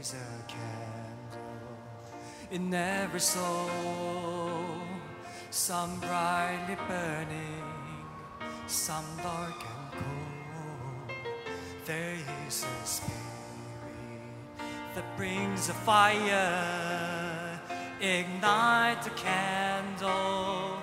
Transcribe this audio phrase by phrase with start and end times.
[0.00, 1.76] There's a candle
[2.50, 4.80] in every soul,
[5.50, 7.64] some brightly burning,
[8.66, 11.18] some dark and cold.
[11.84, 12.16] There
[12.48, 13.14] is a spirit
[14.94, 17.60] that brings a fire,
[18.00, 20.78] ignite the candle.